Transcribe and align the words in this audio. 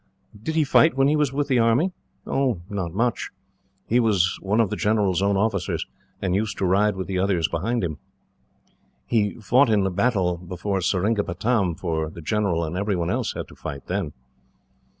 "Did 0.41 0.55
he 0.55 0.63
fight 0.63 0.95
when 0.97 1.07
he 1.09 1.15
was 1.15 1.31
with 1.31 1.47
the 1.47 1.59
army?" 1.59 1.91
"Not 2.25 2.91
much. 2.91 3.29
He 3.85 3.99
was 3.99 4.39
one 4.41 4.59
of 4.59 4.71
the 4.71 4.75
general's 4.75 5.21
own 5.21 5.37
officers, 5.37 5.85
and 6.19 6.33
used 6.35 6.57
to 6.57 6.65
ride 6.65 6.95
with 6.95 7.05
the 7.05 7.19
others 7.19 7.47
behind 7.47 7.83
him. 7.83 7.99
He 9.05 9.35
fought 9.35 9.69
in 9.69 9.83
the 9.83 9.91
battle 9.91 10.37
before 10.37 10.81
Seringapatam, 10.81 11.75
for 11.75 12.09
the 12.09 12.19
general 12.23 12.63
and 12.65 12.75
every 12.75 12.95
one 12.95 13.11
else 13.11 13.33
had 13.33 13.47
to 13.49 13.55
fight, 13.55 13.85
then." 13.85 14.13